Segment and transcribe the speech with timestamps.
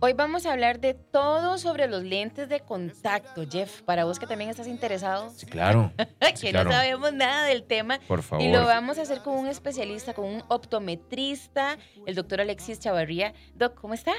[0.00, 3.82] Hoy vamos a hablar de todo sobre los lentes de contacto, Jeff.
[3.82, 5.30] Para vos que también estás interesado.
[5.30, 5.92] Sí, claro.
[6.20, 7.98] que Sí, no sabemos nada del tema.
[8.06, 8.44] Por favor.
[8.44, 13.34] Y lo vamos a hacer con un especialista, con un optometrista, el doctor Alexis Chavarría.
[13.56, 14.12] Doc, ¿cómo está?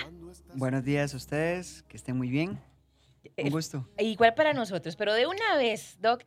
[0.54, 2.61] Buenos días a ustedes, que estén muy bien.
[3.38, 3.88] Un gusto.
[3.98, 6.25] Igual para nosotros, pero de una vez, Doc,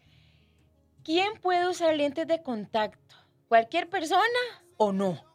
[1.04, 3.16] ¿quién puede usar lentes de contacto?
[3.48, 4.22] ¿Cualquier persona
[4.78, 5.31] o no?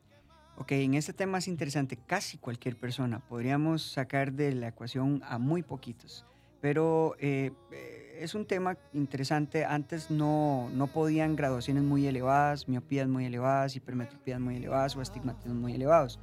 [0.60, 1.98] Ok, en este tema es interesante.
[1.98, 6.26] Casi cualquier persona podríamos sacar de la ecuación a muy poquitos.
[6.62, 9.66] Pero eh, eh, es un tema interesante.
[9.66, 15.56] Antes no, no podían graduaciones muy elevadas, miopías muy elevadas, hipermetropías muy elevadas o astigmatismos
[15.56, 16.20] muy elevados.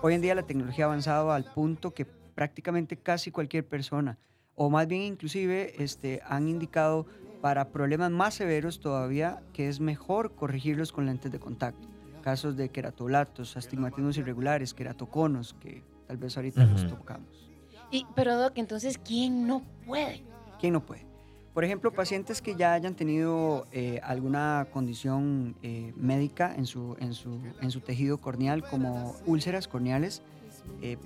[0.00, 4.16] Hoy en día la tecnología ha avanzado al punto que prácticamente casi cualquier persona,
[4.54, 7.06] o más bien inclusive este, han indicado
[7.42, 11.95] para problemas más severos todavía que es mejor corregirlos con lentes de contacto.
[12.26, 16.96] Casos de queratoblatos, astigmatismos irregulares, queratoconos, que tal vez ahorita los Ujú.
[16.96, 17.28] tocamos.
[17.92, 20.24] Y, pero, Doc, entonces, ¿quién no puede?
[20.58, 21.06] ¿Quién no puede?
[21.54, 27.14] Por ejemplo, pacientes que ya hayan tenido eh, alguna condición eh, médica en su, en,
[27.14, 30.20] su, en su tejido corneal, como úlceras corneales,
[30.82, 30.96] eh,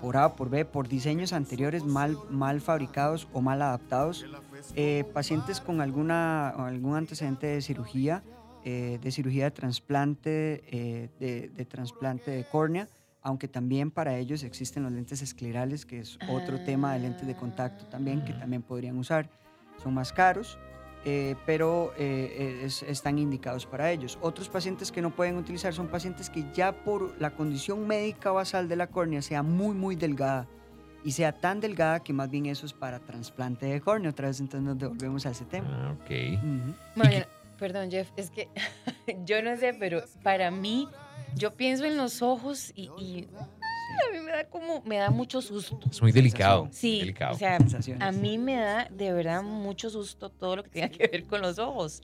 [0.00, 4.24] por A, por B, por diseños anteriores mal, mal fabricados o mal adaptados,
[4.74, 8.22] eh, pacientes con alguna, algún antecedente de cirugía,
[8.64, 12.88] eh, de cirugía de trasplante, eh, de, de trasplante de córnea,
[13.22, 17.34] aunque también para ellos existen los lentes esclerales, que es otro tema de lentes de
[17.36, 19.28] contacto también, que también podrían usar.
[19.82, 20.58] Son más caros,
[21.04, 24.18] eh, pero eh, es- están indicados para ellos.
[24.20, 28.68] Otros pacientes que no pueden utilizar son pacientes que ya por la condición médica basal
[28.68, 30.46] de la córnea sea muy, muy delgada
[31.02, 34.10] y sea tan delgada que más bien eso es para trasplante de córnea.
[34.10, 35.66] Otra vez entonces nos devolvemos a ese tema.
[35.70, 36.10] Ah, ok.
[37.20, 37.24] Yo-
[37.60, 38.48] perdón, Jeff, es que
[39.24, 40.88] yo no sé, pero para mí,
[41.36, 45.42] yo pienso en los ojos y, y a mí me da como, me da mucho
[45.42, 45.78] susto.
[45.88, 46.68] Es muy delicado.
[46.72, 47.34] Sí, delicado.
[47.34, 47.58] o sea,
[48.00, 51.42] a mí me da de verdad mucho susto todo lo que tenga que ver con
[51.42, 52.02] los ojos.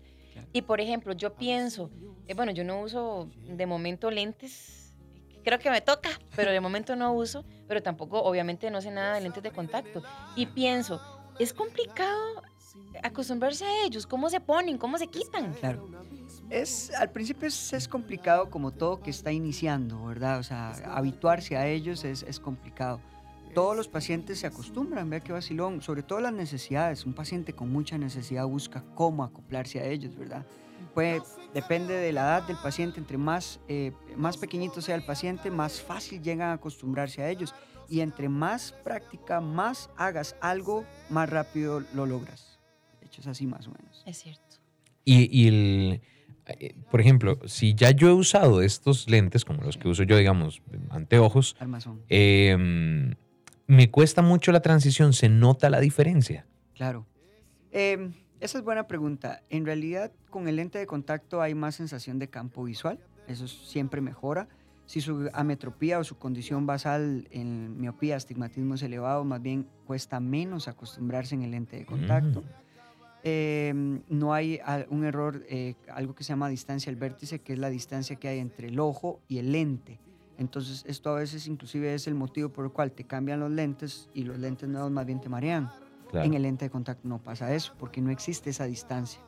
[0.53, 1.91] Y por ejemplo, yo pienso,
[2.28, 4.95] eh, bueno, yo no uso de momento lentes,
[5.43, 9.15] creo que me toca, pero de momento no uso, pero tampoco obviamente no sé nada
[9.15, 10.03] de lentes de contacto.
[10.34, 11.00] Y pienso,
[11.39, 12.43] es complicado
[13.03, 15.53] acostumbrarse a ellos, cómo se ponen, cómo se quitan.
[15.54, 15.88] Claro.
[16.50, 20.38] Es, al principio es, es complicado como todo que está iniciando, ¿verdad?
[20.38, 23.00] O sea, habituarse a ellos es, es complicado.
[23.54, 27.06] Todos los pacientes se acostumbran, vea qué vacilón, sobre todo las necesidades.
[27.06, 30.44] Un paciente con mucha necesidad busca cómo acoplarse a ellos, ¿verdad?
[30.92, 31.22] Pues
[31.54, 35.81] depende de la edad del paciente, entre más, eh, más pequeñito sea el paciente, más
[35.81, 37.54] fácil llegan a acostumbrarse a ellos.
[37.88, 42.56] Y entre más práctica, más hagas algo, más rápido lo logras.
[43.06, 44.03] Hecho, es así más o menos.
[44.06, 44.43] Es cierto.
[45.05, 46.00] Y, y el,
[46.47, 50.17] eh, por ejemplo, si ya yo he usado estos lentes, como los que uso yo,
[50.17, 51.56] digamos, anteojos,
[52.09, 52.56] eh,
[53.66, 56.47] me cuesta mucho la transición, ¿se nota la diferencia?
[56.75, 57.06] Claro.
[57.72, 59.43] Eh, esa es buena pregunta.
[59.50, 63.00] En realidad, con el lente de contacto hay más sensación de campo visual.
[63.27, 64.49] Eso siempre mejora.
[64.84, 70.21] Si su ametropía o su condición basal en miopía, astigmatismo es elevado, más bien cuesta
[70.21, 72.43] menos acostumbrarse en el lente de contacto.
[72.43, 72.66] Mm.
[73.28, 73.75] Eh,
[74.09, 77.70] no hay un error, eh, algo que se llama distancia al vértice, que es la
[77.70, 79.98] distancia que hay entre el ojo y el lente.
[80.38, 84.09] Entonces, esto a veces inclusive es el motivo por el cual te cambian los lentes
[84.15, 85.72] y los lentes nuevos más bien te marean.
[86.09, 86.25] Claro.
[86.25, 89.20] En el lente de contacto no pasa eso, porque no existe esa distancia.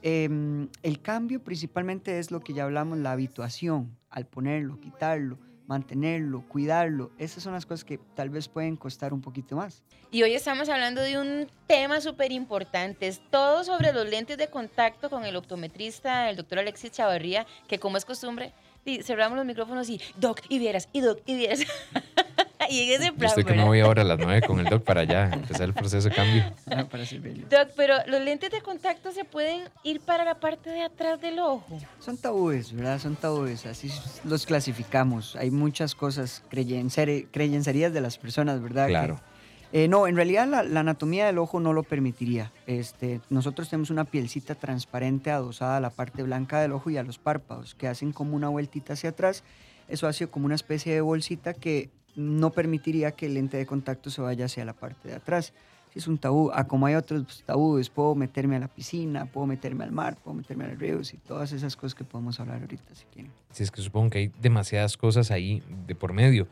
[0.00, 5.36] Em, el cambio principalmente es lo que ya hablamos, la habituación, al ponerlo, quitarlo,
[5.70, 7.12] mantenerlo, cuidarlo.
[7.16, 9.84] Esas son las cosas que tal vez pueden costar un poquito más.
[10.10, 13.06] Y hoy estamos hablando de un tema súper importante.
[13.06, 17.78] Es todo sobre los lentes de contacto con el optometrista, el doctor Alexis Chavarría, que
[17.78, 18.52] como es costumbre,
[19.04, 21.60] cerramos los micrófonos y doc, y vieras, y doc, y vieras.
[22.70, 23.68] y en ese Yo plan, estoy que me ¿verdad?
[23.68, 26.44] voy ahora a las 9 con el doc para allá, empezar el proceso de cambio.
[26.70, 26.84] Ah.
[27.50, 31.38] Doc, pero los lentes de contacto se pueden ir para la parte de atrás del
[31.38, 31.78] ojo.
[31.98, 32.98] Son tabúes, ¿verdad?
[32.98, 33.90] Son tabúes, así
[34.24, 35.36] los clasificamos.
[35.36, 38.86] Hay muchas cosas, creyencer- creyencerías de las personas, ¿verdad?
[38.86, 39.20] Que- Claro.
[39.72, 42.50] Eh, no, en realidad la, la anatomía del ojo no lo permitiría.
[42.66, 47.04] Este, nosotros tenemos una pielcita transparente adosada a la parte blanca del ojo y a
[47.04, 49.44] los párpados, que hacen como una vueltita hacia atrás.
[49.86, 54.10] Eso hace como una especie de bolsita que no permitiría que el lente de contacto
[54.10, 55.52] se vaya hacia la parte de atrás.
[55.92, 56.50] Sí, es un tabú.
[56.54, 60.16] Ah, como hay otros pues, tabúes, puedo meterme a la piscina, puedo meterme al mar,
[60.22, 63.32] puedo meterme al río y todas esas cosas que podemos hablar ahorita si quieren.
[63.50, 66.46] Si es que supongo que hay demasiadas cosas ahí de por medio.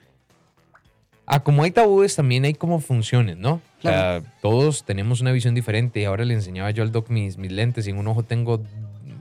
[1.25, 3.60] Ah, como hay tabúes, también hay como funciones, ¿no?
[3.78, 6.05] O sea, todos tenemos una visión diferente.
[6.06, 8.62] Ahora le enseñaba yo al doc mis, mis lentes y en un ojo tengo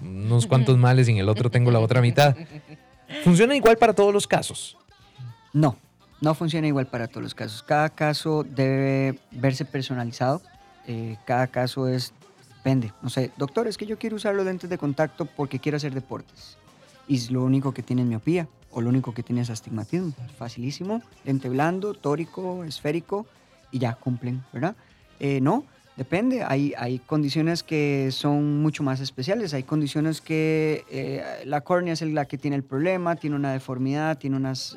[0.02, 2.36] unos cuantos males y en el otro tengo la otra mitad.
[3.24, 4.78] ¿Funciona igual para todos los casos?
[5.52, 5.78] No,
[6.22, 7.64] no funciona igual para todos los casos.
[7.64, 10.42] Cada caso debe verse personalizado.
[10.88, 12.14] Eh, cada caso es,
[12.58, 12.94] depende.
[13.02, 15.94] No sé, doctor, es que yo quiero usar los lentes de contacto porque quiero hacer
[15.94, 16.58] deportes.
[17.08, 20.14] Y lo único que tiene es miopía o lo único que tiene es astigmatismo.
[20.38, 23.26] Facilísimo, lente blando, tórico, esférico
[23.72, 24.76] y ya cumplen, ¿verdad?
[25.20, 25.66] Eh, no,
[25.96, 26.44] depende.
[26.44, 29.54] Hay, hay condiciones que son mucho más especiales.
[29.54, 34.18] Hay condiciones que eh, la córnea es la que tiene el problema, tiene una deformidad,
[34.18, 34.76] tiene unas,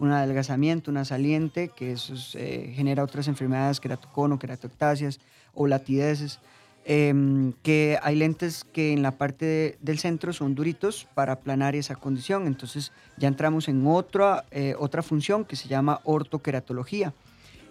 [0.00, 5.20] un adelgazamiento, una saliente, que eso genera otras enfermedades, queratocono, queratoctasias
[5.54, 6.40] o latideces.
[6.86, 11.94] Em, que hay lentes que en la parte del centro son duritos para aplanar esa
[11.94, 12.46] condición.
[12.46, 14.46] Entonces ya entramos en otra,
[14.78, 17.12] otra función que se llama ortoqueratología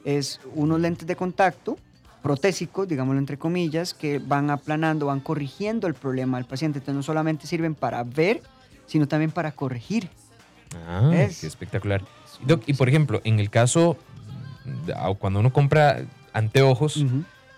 [0.06, 1.78] es unos lentes de contacto
[2.22, 6.80] protésicos, digámoslo entre comillas, que van aplanando, van corrigiendo el problema del paciente.
[6.80, 8.42] Entonces no solamente sirven para ver,
[8.88, 10.10] sino también para corregir.
[10.76, 12.04] Ah, qué espectacular.
[12.66, 13.98] Y por ejemplo, en el caso,
[14.96, 17.06] ah, cuando uno compra anteojos,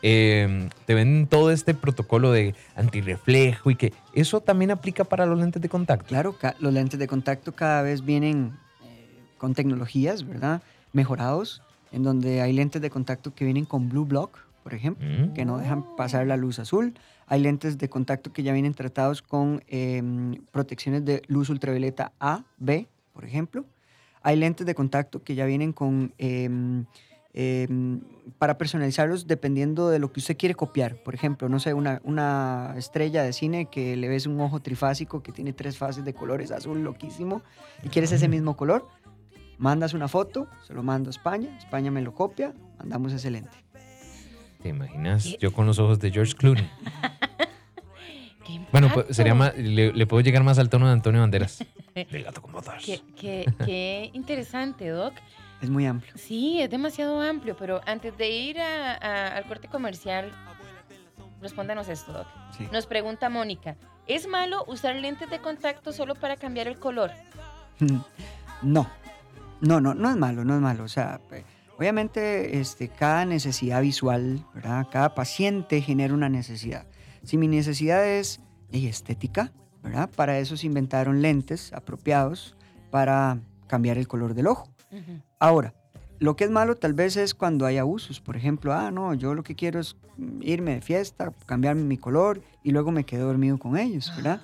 [0.01, 5.39] em, te ven todo este protocolo de antirreflejo y que eso también aplica para los
[5.39, 6.07] lentes de contacto.
[6.07, 9.07] Claro, los lentes de contacto cada vez vienen eh,
[9.37, 10.61] con tecnologías, ¿verdad?
[10.93, 15.43] Mejorados en donde hay lentes de contacto que vienen con Blue Block, por ejemplo, que
[15.43, 16.93] no dejan pasar la luz azul.
[17.27, 22.43] Hay lentes de contacto que ya vienen tratados con em, protecciones de luz ultravioleta A,
[22.57, 23.65] B, por ejemplo.
[24.23, 26.13] Hay lentes de contacto que ya vienen con...
[26.17, 26.85] Em,
[27.33, 28.01] em,
[28.37, 30.95] para personalizarlos dependiendo de lo que usted quiere copiar.
[31.03, 35.23] Por ejemplo, no sé, una, una, estrella de cine que le ves un ojo trifásico
[35.23, 37.41] que tiene tres fases de colores azul loquísimo
[37.83, 38.87] y quieres ese mismo color
[39.61, 43.55] mandas una foto, se lo mando a España, España me lo copia, mandamos ese lente.
[44.61, 45.37] ¿Te imaginas?
[45.37, 46.67] Yo con los ojos de George Clooney.
[48.71, 51.63] bueno, pues, sería más, le, puedo llegar más al tono de Antonio Banderas.
[52.11, 52.83] Del gato con botas.
[52.83, 55.13] Qué, interesante, Doc.
[55.61, 56.13] Es muy amplio.
[56.15, 60.31] Sí, es demasiado amplio, pero antes de ir al corte comercial,
[61.41, 62.27] respóndanos esto, Doc.
[62.71, 63.75] Nos pregunta Mónica,
[64.07, 67.11] ¿es malo usar lentes de contacto solo para cambiar el color?
[68.61, 68.87] no,
[69.61, 70.83] no, no, no es malo, no es malo.
[70.83, 71.19] O sea,
[71.77, 74.87] obviamente este, cada necesidad visual, ¿verdad?
[74.91, 76.85] Cada paciente genera una necesidad.
[77.23, 78.41] Si mi necesidad es
[78.71, 79.51] estética,
[79.83, 80.09] ¿verdad?
[80.15, 82.55] Para eso se inventaron lentes apropiados
[82.89, 84.69] para cambiar el color del ojo.
[85.39, 85.73] Ahora,
[86.19, 88.19] lo que es malo tal vez es cuando hay abusos.
[88.19, 89.95] Por ejemplo, ah, no, yo lo que quiero es
[90.41, 94.41] irme de fiesta, cambiarme mi color y luego me quedo dormido con ellos, ¿verdad?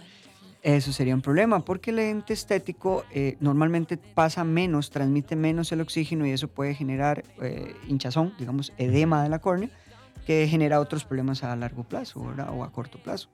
[0.63, 5.81] Eso sería un problema porque el lente estético eh, normalmente pasa menos, transmite menos el
[5.81, 9.69] oxígeno y eso puede generar eh, hinchazón, digamos, edema de la córnea,
[10.27, 13.29] que genera otros problemas a largo plazo o a corto plazo.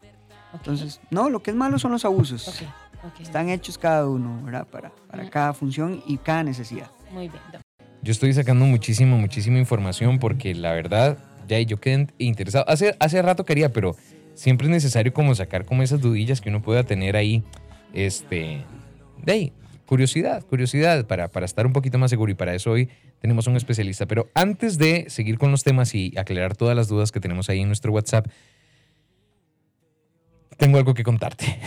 [0.53, 2.61] Entonces, no, lo que es malo son los abusos.
[3.19, 4.67] Están hechos cada uno ¿verdad?
[4.67, 6.91] para, para cada función y cada necesidad.
[7.11, 7.41] Muy bien.
[8.03, 11.17] Yo estoy sacando muchísima, muchísima información porque la verdad,
[11.47, 12.63] ya yo quedé interesado.
[12.67, 13.95] Hace, hace rato quería, pero
[14.35, 17.43] siempre es necesario como sacar como esas dudillas que uno pueda tener ahí,
[17.91, 18.63] este,
[19.23, 19.53] de ahí,
[19.85, 22.89] curiosidad, curiosidad para, para estar un poquito más seguro y para eso hoy
[23.19, 24.05] tenemos un especialista.
[24.05, 27.61] Pero antes de seguir con los temas y aclarar todas las dudas que tenemos ahí
[27.61, 28.27] en nuestro WhatsApp,
[30.57, 31.59] tengo algo que contarte.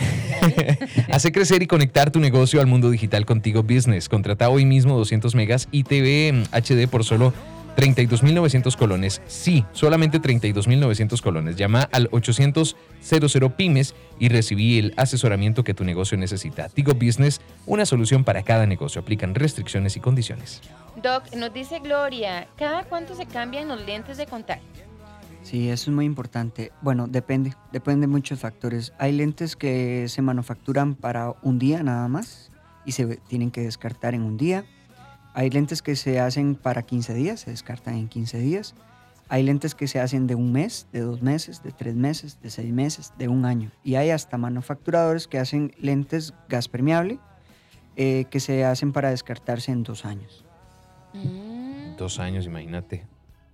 [1.11, 4.09] Hace crecer y conectar tu negocio al mundo digital contigo business.
[4.09, 7.33] Contrata hoy mismo 200 megas y TV HD por solo
[7.77, 9.21] 32.900 colones.
[9.27, 11.55] Sí, solamente 32.900 colones.
[11.55, 16.69] Llama al 800 00 Pymes y recibí el asesoramiento que tu negocio necesita.
[16.69, 18.99] Tigo Business, una solución para cada negocio.
[19.01, 20.61] Aplican restricciones y condiciones.
[21.01, 24.79] Doc, nos dice Gloria, ¿cada cuánto se cambian los lentes de contacto?
[25.43, 26.71] Sí, eso es muy importante.
[26.81, 28.91] Bueno, depende, depende de muchos factores.
[28.97, 32.51] Hay lentes que se manufacturan para un día nada más
[32.85, 34.65] y se tienen que descartar en un día.
[35.37, 38.73] Hay lentes que se hacen para 15 días, se descartan en 15 días.
[39.29, 42.49] Hay lentes que se hacen de un mes, de dos meses, de tres meses, de
[42.49, 43.69] seis meses, de un año.
[43.83, 47.19] Y hay hasta manufacturadores que hacen lentes gas permeable
[47.97, 50.43] eh, que se hacen para descartarse en dos años.
[51.13, 51.97] Mm.
[51.97, 53.05] Dos años, imagínate.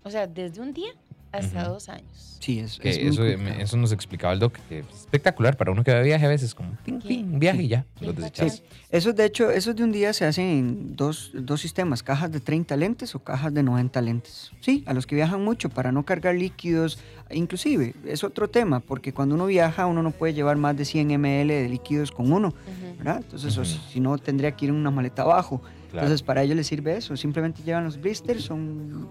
[0.04, 0.94] O sea, desde un día
[1.34, 2.38] hasta dos años.
[2.40, 6.00] Sí, es, eso, eso, nos explicaba el doc, que es espectacular para uno que va
[6.00, 8.64] de viaje a veces, como ping, viaje y ya, los desechas.
[8.92, 12.42] Eso de hecho, esos de un día se hacen en dos, dos, sistemas, cajas de
[12.42, 14.52] 30 lentes o cajas de 90 lentes.
[14.60, 17.00] Sí, a los que viajan mucho para no cargar líquidos,
[17.32, 21.18] inclusive es otro tema, porque cuando uno viaja uno no puede llevar más de 100
[21.18, 22.54] ml de líquidos con uno,
[22.98, 23.22] ¿verdad?
[23.24, 25.62] Entonces, si no, tendría que ir en una maleta abajo.
[25.94, 27.16] Entonces, para ellos les sirve eso.
[27.16, 29.10] Simplemente llevan los blisters, son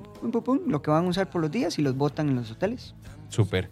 [0.66, 2.94] lo que van a usar por los días y los botan en los hoteles.
[3.28, 3.70] Súper,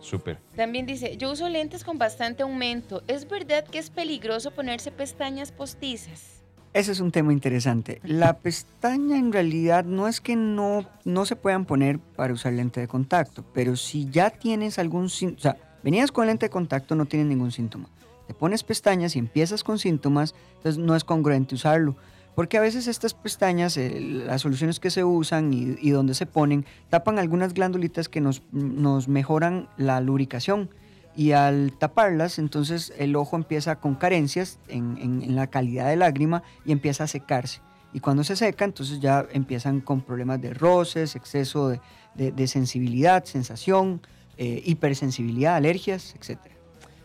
[0.00, 0.38] súper.
[0.54, 3.02] También dice, yo uso lentes con bastante aumento.
[3.08, 6.42] ¿Es verdad que es peligroso ponerse pestañas postizas?
[6.72, 8.00] Ese es un tema interesante.
[8.04, 12.80] La pestaña en realidad no es que no, no se puedan poner para usar lente
[12.80, 16.94] de contacto, pero si ya tienes algún síntoma, o sea, venías con lente de contacto,
[16.94, 17.88] no tienes ningún síntoma.
[18.28, 21.96] Te pones pestañas y empiezas con síntomas, entonces no es congruente usarlo.
[22.40, 26.64] Porque a veces estas pestañas, eh, las soluciones que se usan y, donde se ponen,
[26.88, 30.70] tapan algunas glándulitas que nos, nos mejoran la lubricación
[31.14, 36.72] y al taparlas, entonces el ojo empieza con carencias en, la calidad de lágrima y
[36.72, 37.60] empieza a secarse.
[37.92, 41.76] Y cuando se seca, entonces ya empiezan con problemas de roces, exceso
[42.14, 44.00] de, sensibilidad, sensación,
[44.38, 46.38] eh, hipersensibilidad, alergias, etc.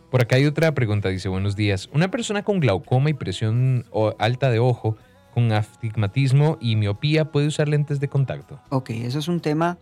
[0.10, 1.90] Por acá hay otra pregunta, dice, buenos días.
[1.92, 3.86] Una persona con glaucoma y presión
[4.18, 4.96] alta de ojo,
[5.36, 8.60] con astigmatismo y miopía, ¿puede usar lentes de contacto?
[8.70, 9.78] Ok, eso es un tema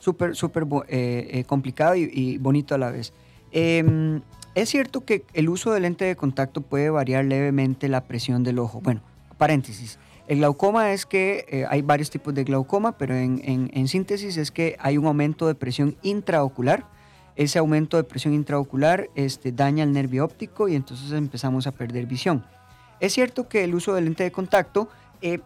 [0.00, 3.14] súper, súper eh, eh, complicado y bonito a la vez.
[3.52, 4.20] Em,
[4.54, 8.58] es cierto que el uso de lente de contacto puede variar levemente la presión del
[8.58, 8.80] ojo.
[8.80, 9.00] Bueno,
[9.38, 9.98] paréntesis.
[10.26, 14.76] El glaucoma es que eh, hay varios tipos de glaucoma, pero en, síntesis es que
[14.78, 16.86] hay un aumento de presión intraocular.
[17.36, 22.06] Ese aumento de presión intraocular este, daña el nervio óptico y entonces empezamos a perder
[22.06, 22.44] visión.
[23.00, 24.88] Es cierto que el uso de lente de contacto
[25.20, 25.40] eh,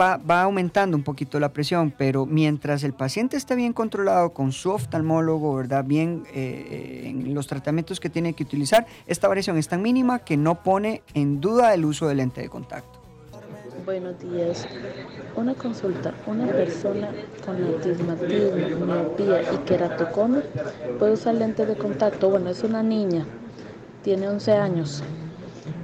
[0.00, 4.70] va, aumentando un poquito la presión, pero mientras el paciente esté bien controlado con su
[4.70, 5.84] oftalmólogo, ¿verdad?
[5.84, 10.38] Bien eh, en los tratamientos que tiene que utilizar, esta variación es tan mínima que
[10.38, 12.98] no pone en duda el uso de lente de contacto.
[13.84, 14.66] Buenos días.
[15.36, 16.12] Una consulta.
[16.26, 17.10] Una persona
[17.44, 20.40] con astigmatismo, miopía y queratocono
[20.98, 22.28] puede usar lente de contacto.
[22.28, 23.24] Bueno, es una niña,
[24.02, 25.02] tiene 11 años.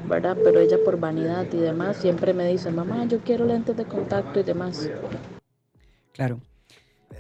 [0.09, 0.37] ¿Verdad?
[0.43, 4.41] Pero ella por vanidad y demás siempre me dice, mamá, yo quiero lentes de contacto
[4.41, 4.89] y demás.
[6.13, 6.41] Claro.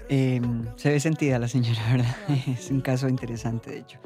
[0.08, 2.16] Em, se ve sentida la señora, ¿verdad?
[2.46, 3.98] es un caso interesante, de hecho.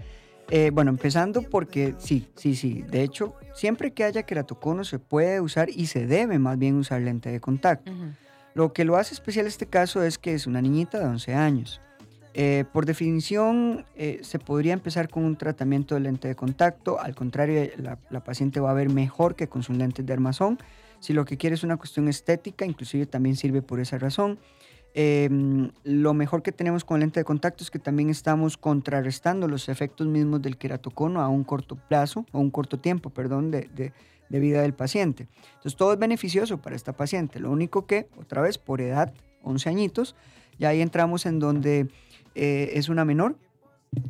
[0.51, 2.83] Eh, bueno, empezando porque sí, sí, sí.
[2.83, 7.03] De hecho, siempre que haya queratocono se puede usar y se debe más bien usar
[7.03, 7.93] lente de contacto.
[8.55, 11.81] Lo que lo hace especial este caso es que es una niñita de 11 años.
[12.41, 17.01] Eh, por definición, eh, se podría empezar con un tratamiento de lente de contacto.
[17.01, 20.57] Al contrario, la, paciente va a ver mejor que con sus lentes de armazón.
[21.01, 24.39] Si lo que quiere es una cuestión estética, inclusive también sirve por esa razón.
[24.95, 29.69] Em, lo mejor que tenemos con lente de contacto es que también estamos contrarrestando los
[29.69, 33.69] efectos mismos del queratocono a un corto plazo, o un corto tiempo, perdón, de,
[34.29, 35.27] de vida del paciente.
[35.55, 37.41] Entonces, todo es beneficioso para esta paciente.
[37.41, 40.15] Lo único que, otra vez, por edad, 11 añitos,
[40.57, 41.89] ya ahí entramos en donde
[42.35, 43.37] eh, es una menor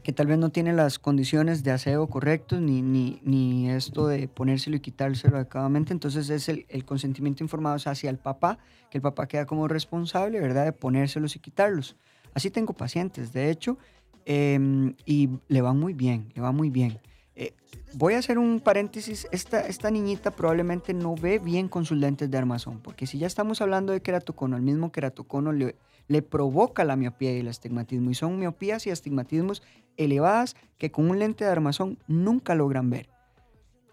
[0.03, 4.27] que tal vez no tiene las condiciones de aseo correctos, ni, ni, ni esto de
[4.29, 5.93] ponérselo y quitárselo adecuadamente.
[5.93, 8.59] Entonces es el, consentimiento informado hacia el papá,
[8.91, 11.97] que el papá queda como responsable, ¿verdad?, de ponérselos y quitarlos.
[12.35, 13.79] Así tengo pacientes, de hecho,
[14.25, 16.99] em, y le va muy bien, le va muy bien.
[17.41, 17.55] Eh,
[17.95, 22.31] voy a hacer un paréntesis, esta, esta niñita probablemente no ve bien con sus lentes
[22.31, 25.77] de armazón, porque si ya estamos hablando de queratocono, el mismo queratocono le
[26.09, 28.11] le provoca la miopía y el astigmatismo.
[28.11, 29.63] Y son miopías y astigmatismos
[29.97, 33.09] elevadas que con un lente de armazón nunca logran ver.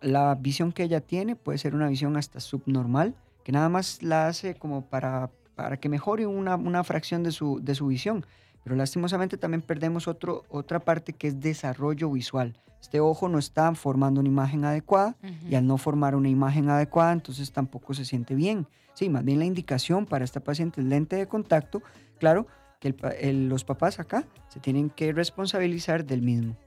[0.01, 4.27] La visión que ella tiene puede ser una visión hasta subnormal, que nada más la
[4.27, 8.25] hace como para, para que mejore una, una fracción de su, de su visión.
[8.65, 12.57] Pero lastimosamente también perdemos otro, otra parte que es desarrollo visual.
[12.81, 15.15] Este ojo no está formando una imagen adecuada
[15.47, 18.67] y al no formar una imagen adecuada, entonces tampoco se siente bien.
[18.95, 21.83] Sí, más bien la indicación para esta paciente es lente de contacto
[22.17, 22.47] claro
[22.79, 22.95] que
[23.33, 26.57] los papás acá se tienen que responsabilizar del mismo.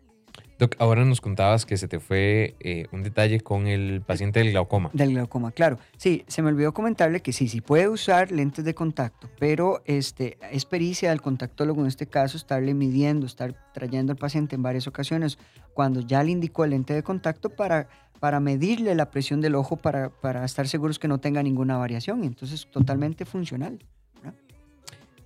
[0.59, 4.51] Doc, ahora nos contabas que se te fue eh, un detalle con el paciente del
[4.51, 4.91] glaucoma.
[4.93, 5.79] Del glaucoma, claro.
[5.97, 10.39] Sí, se me olvidó comentarle que sí, sí puede usar lentes de contacto, pero este,
[10.51, 14.87] es pericia del contactólogo en este caso estarle midiendo, estar trayendo al paciente en varias
[14.87, 15.39] ocasiones
[15.75, 19.77] cuando ya le indicó el lente de contacto para, para medirle la presión del ojo
[19.77, 22.25] para, para estar seguros que no tenga ninguna variación.
[22.25, 23.79] Entonces, totalmente funcional.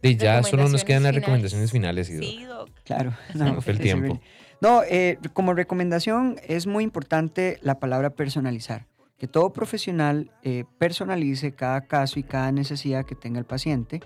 [0.03, 2.09] Y ya solo nos quedan las recomendaciones finales.
[2.09, 2.69] Sí, doc.
[2.85, 3.15] Claro.
[3.35, 4.21] No, fue el tiempo.
[4.63, 8.87] No, eh, como recomendación es muy importante la palabra personalizar.
[9.19, 14.01] Que todo profesional eh, personalice cada caso y cada necesidad que tenga el paciente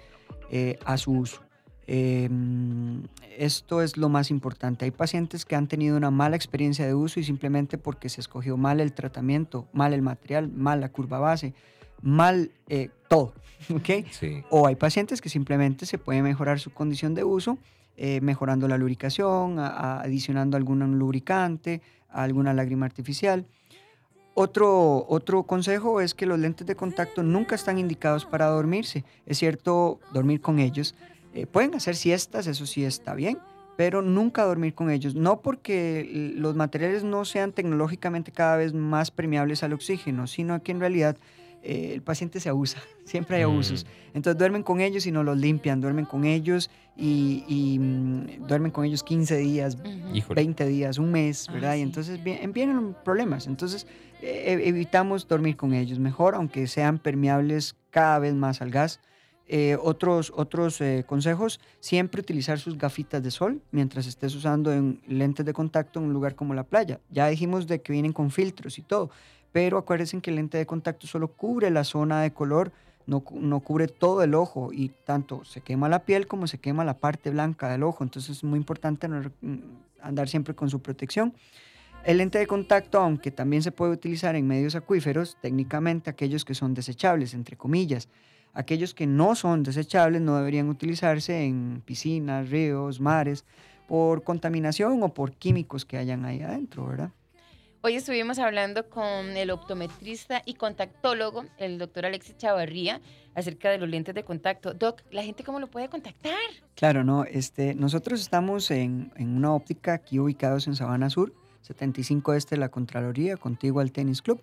[0.51, 1.43] eh, a su uso.
[1.87, 3.03] Em,
[3.37, 4.87] esto es lo más importante.
[4.87, 8.57] Hay pacientes que han tenido una mala experiencia de uso y simplemente porque se escogió
[8.57, 11.53] mal el tratamiento, mal el material, mal la curva base,
[12.01, 13.35] mal eh, todo,
[13.75, 14.07] ¿ok?
[14.49, 17.59] O hay pacientes que simplemente se puede mejorar su condición de uso
[17.97, 23.47] eh, mejorando la lubricación, adicionando algún lubricante, alguna lágrima artificial.
[24.35, 29.05] Otro, otro consejo es que los lentes de contacto nunca están indicados para dormirse.
[29.25, 30.95] Es cierto, dormir con ellos.
[31.33, 33.39] Eh, pueden hacer siestas, eso sí está bien,
[33.79, 35.15] pero nunca dormir con ellos.
[35.15, 40.73] No porque los materiales no sean tecnológicamente cada vez más permeables al oxígeno, sino que
[40.73, 41.17] en realidad
[41.69, 43.51] eh, el paciente se abusa, siempre hay Mm.
[43.51, 43.87] abusos.
[44.15, 48.71] Entonces duermen con ellos y no los limpian, duermen con ellos y, y, mm, duermen
[48.71, 50.15] con ellos 15 días, Ujú.
[50.17, 50.43] Híjole.
[50.43, 51.77] 20 días, un mes, Ah, ¿verdad?
[51.77, 53.47] Y entonces vi- vienen problemas.
[53.47, 53.87] Entonces
[54.23, 59.01] eh, evitamos dormir con ellos mejor, aunque sean permeables cada vez más al gas.
[59.49, 65.01] Eh, otros otros eh, consejos, siempre utilizar sus gafitas de sol mientras estés usando en
[65.07, 66.99] lentes de contacto en un lugar como la playa.
[67.11, 69.11] Ya dijimos de que vienen con filtros y todo,
[69.53, 72.73] pero acuérdense que el lente de contacto solo cubre la zona de color,
[73.07, 76.85] no, no cubre todo el ojo y tanto se quema la piel como se quema
[76.85, 78.05] la parte blanca del ojo.
[78.05, 79.31] Entonces es muy importante mm,
[80.01, 81.35] andar siempre con su protección.
[82.05, 86.55] El lente de contacto, aunque también se puede utilizar en medios acuíferos, técnicamente aquellos que
[86.55, 88.09] son desechables, entre comillas.
[88.53, 93.45] Aquellos que no son desechables no deberían utilizarse en piscinas, ríos, mares,
[93.89, 97.11] por contaminación o por químicos que hayan ahí adentro, ¿verdad?
[97.87, 103.01] Hoy estuvimos hablando con el optometrista y contactólogo, el doctor Alexis Chavarría,
[103.37, 104.75] acerca de los lentes de contacto.
[104.75, 106.35] Doc, ¿la gente cómo lo puede contactar?
[106.75, 107.23] Claro, no.
[107.23, 112.61] Este, nosotros estamos en, en una óptica aquí ubicados en Sabana Sur, 75 Este de
[112.61, 114.41] la Contraloría, contigo al Tenis Club.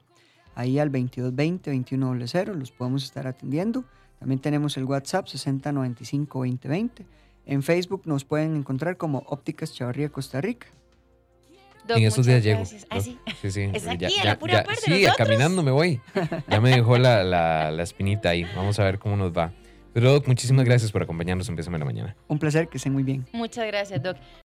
[0.55, 3.83] Ahí al 2220-2100 los podemos estar atendiendo.
[4.19, 7.05] También tenemos el WhatsApp 6095-2020.
[7.45, 10.67] En Facebook nos pueden encontrar como Ópticas Chavarría Costa Rica.
[11.87, 12.57] Doc, en muchas días llego.
[12.59, 12.87] gracias.
[12.89, 13.03] Ah, Doc.
[13.05, 13.17] sí.
[13.41, 13.69] Sí, sí.
[13.73, 15.15] Es ya- aquí, a ya- la pura ya- par de Sí, nosotros.
[15.17, 16.01] caminando me voy.
[16.49, 18.45] Ya me dejó la, la, la espinita ahí.
[18.55, 19.51] Vamos a ver cómo nos va.
[19.93, 22.15] Pero Doc, muchísimas gracias por acompañarnos en Bésame la Mañana.
[22.27, 23.27] Un placer, que estén muy bien.
[23.31, 24.17] Muchas gracias, Doc.